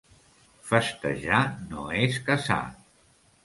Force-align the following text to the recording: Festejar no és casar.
Festejar 0.69 1.43
no 1.67 1.87
és 2.07 2.21
casar. 2.33 2.61